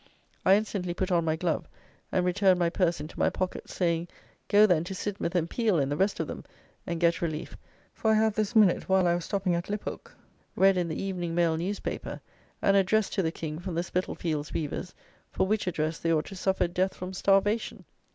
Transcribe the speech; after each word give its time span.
I 0.43 0.55
instantly 0.55 0.95
put 0.95 1.11
on 1.11 1.25
my 1.25 1.35
glove 1.35 1.69
and 2.11 2.25
returned 2.25 2.57
my 2.57 2.71
purse 2.71 2.99
into 2.99 3.19
my 3.19 3.29
pocket, 3.29 3.69
saying, 3.69 4.07
go, 4.47 4.65
then, 4.65 4.83
to 4.85 4.95
Sidmouth 4.95 5.35
and 5.35 5.47
Peel 5.47 5.77
and 5.77 5.91
the 5.91 5.95
rest 5.95 6.19
of 6.19 6.25
them 6.25 6.43
"and 6.87 6.99
get 6.99 7.21
relief; 7.21 7.55
for 7.93 8.09
I 8.09 8.13
have 8.15 8.33
this 8.33 8.55
minute, 8.55 8.89
while 8.89 9.07
I 9.07 9.13
was 9.13 9.25
stopping 9.25 9.53
at 9.53 9.69
Lyphook, 9.69 10.15
read 10.55 10.75
in 10.75 10.87
the 10.87 10.99
Evening 10.99 11.35
Mail 11.35 11.55
newspaper, 11.55 12.19
an 12.63 12.73
address 12.73 13.11
to 13.11 13.21
the 13.21 13.31
King 13.31 13.59
from 13.59 13.75
the 13.75 13.83
Spitalfields' 13.83 14.53
weavers, 14.55 14.95
for 15.31 15.45
which 15.45 15.67
address 15.67 15.99
they 15.99 16.11
ought 16.11 16.25
to 16.25 16.35
suffer 16.35 16.67
death 16.67 16.95
from 16.95 17.13
starvation. 17.13 17.85